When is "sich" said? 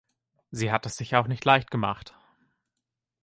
0.97-1.15